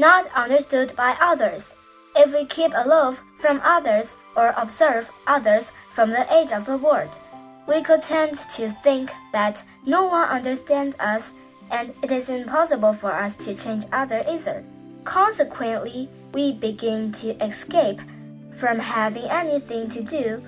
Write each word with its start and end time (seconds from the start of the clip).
not 0.00 0.26
understood 0.34 0.96
by 0.96 1.14
others. 1.20 1.74
If 2.16 2.32
we 2.32 2.46
keep 2.46 2.72
aloof 2.74 3.20
from 3.38 3.60
others 3.62 4.16
or 4.34 4.54
observe 4.56 5.10
others 5.26 5.72
from 5.92 6.10
the 6.10 6.30
edge 6.32 6.50
of 6.50 6.64
the 6.64 6.78
world, 6.78 7.18
we 7.68 7.82
could 7.82 8.02
tend 8.02 8.38
to 8.56 8.70
think 8.82 9.12
that 9.32 9.62
no 9.84 10.06
one 10.06 10.28
understands 10.28 10.96
us 10.98 11.32
and 11.70 11.92
it 12.02 12.10
is 12.10 12.30
impossible 12.30 12.94
for 12.94 13.12
us 13.12 13.34
to 13.36 13.54
change 13.54 13.84
others 13.92 14.24
either. 14.26 14.64
Consequently, 15.04 16.08
we 16.32 16.52
begin 16.52 17.12
to 17.12 17.36
escape 17.44 18.00
from 18.56 18.78
having 18.78 19.24
anything 19.24 19.88
to 19.90 20.02
do 20.02 20.42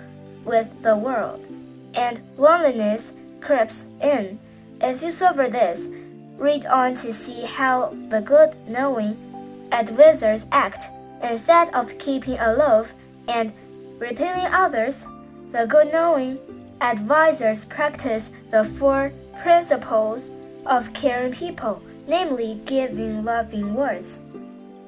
with 0.44 0.68
the 0.82 0.96
world, 0.96 1.46
and 1.94 2.20
loneliness 2.36 3.12
creeps 3.40 3.84
in. 4.00 4.38
If 4.80 5.02
you 5.02 5.10
suffer 5.10 5.48
this, 5.48 5.86
read 6.36 6.66
on 6.66 6.96
to 6.96 7.12
see 7.12 7.42
how 7.42 7.96
the 8.08 8.20
good 8.20 8.56
knowing 8.68 9.16
advisors 9.72 10.46
act 10.52 10.90
instead 11.22 11.74
of 11.74 11.98
keeping 11.98 12.38
aloof 12.38 12.94
and 13.28 13.52
repelling 13.98 14.52
others. 14.52 15.06
The 15.50 15.66
good 15.66 15.92
knowing 15.92 16.38
advisors 16.80 17.64
practice 17.64 18.30
the 18.50 18.64
four 18.64 19.12
principles 19.42 20.32
of 20.66 20.92
caring 20.92 21.32
people, 21.32 21.82
namely 22.06 22.60
giving 22.64 23.24
loving 23.24 23.74
words, 23.74 24.20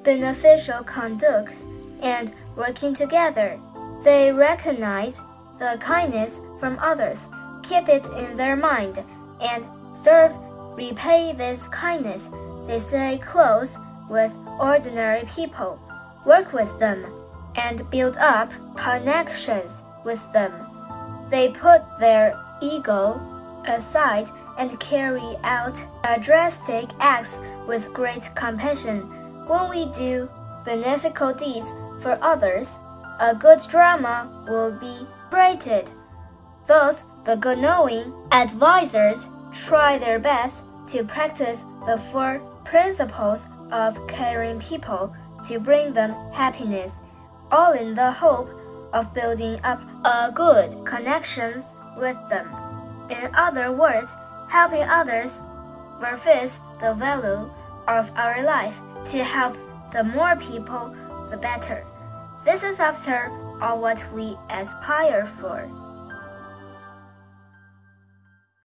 beneficial 0.03 0.83
conduct, 0.83 1.53
and 2.01 2.31
working 2.55 2.93
together. 2.93 3.59
They 4.03 4.31
recognize 4.31 5.21
the 5.57 5.77
kindness 5.79 6.39
from 6.59 6.77
others, 6.79 7.27
keep 7.63 7.89
it 7.89 8.05
in 8.17 8.37
their 8.37 8.55
mind, 8.55 9.03
and 9.41 9.65
serve, 9.93 10.33
repay 10.75 11.33
this 11.33 11.67
kindness. 11.67 12.29
They 12.67 12.79
stay 12.79 13.19
close 13.23 13.77
with 14.09 14.35
ordinary 14.59 15.23
people, 15.25 15.79
work 16.25 16.53
with 16.53 16.79
them, 16.79 17.05
and 17.55 17.89
build 17.89 18.17
up 18.17 18.51
connections 18.75 19.81
with 20.03 20.21
them. 20.33 20.51
They 21.29 21.49
put 21.49 21.81
their 21.99 22.39
ego 22.61 23.19
aside 23.67 24.29
and 24.57 24.79
carry 24.79 25.37
out 25.43 25.83
drastic 26.21 26.89
acts 26.99 27.39
with 27.67 27.93
great 27.93 28.29
compassion. 28.35 29.01
When 29.47 29.69
we 29.69 29.85
do 29.91 30.29
beneficial 30.63 31.33
deeds 31.33 31.71
for 32.01 32.17
others, 32.21 32.77
a 33.19 33.35
good 33.35 33.61
drama 33.69 34.29
will 34.47 34.71
be 34.71 35.07
created. 35.29 35.91
Thus, 36.67 37.05
the 37.25 37.35
good 37.35 37.59
knowing 37.59 38.13
advisors 38.31 39.27
try 39.51 39.97
their 39.97 40.19
best 40.19 40.63
to 40.87 41.03
practice 41.03 41.63
the 41.85 41.97
four 42.11 42.39
principles 42.63 43.45
of 43.71 44.07
caring 44.07 44.59
people 44.59 45.13
to 45.45 45.59
bring 45.59 45.93
them 45.93 46.11
happiness, 46.31 46.93
all 47.51 47.73
in 47.73 47.93
the 47.93 48.11
hope 48.11 48.49
of 48.93 49.13
building 49.13 49.59
up 49.63 49.81
a 50.05 50.31
good 50.31 50.85
connections 50.85 51.75
with 51.97 52.17
them. 52.29 52.47
In 53.09 53.33
other 53.35 53.71
words, 53.71 54.11
helping 54.47 54.83
others 54.83 55.41
fulfills 55.99 56.59
the 56.79 56.93
value 56.93 57.49
of 57.87 58.11
our 58.15 58.43
life 58.43 58.77
to 59.07 59.23
help 59.23 59.55
the 59.93 60.03
more 60.03 60.35
people, 60.35 60.95
the 61.29 61.37
better. 61.37 61.85
This 62.43 62.63
is 62.63 62.79
after 62.79 63.31
all 63.61 63.79
what 63.79 64.05
we 64.13 64.37
aspire 64.49 65.25
for. 65.25 65.69